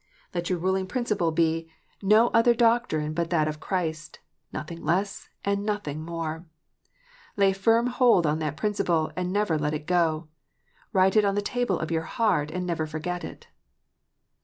[0.33, 2.09] Let your ruling principle 394 KNOTS UNTIED.
[2.09, 4.17] be," No other doctrine but that of Christ;
[4.51, 6.47] nothing less, and nothing more!"
[7.37, 10.27] Lay firm hold on that principle, and never let it go.
[10.91, 13.45] Write it on the table of your heart, and never forget it.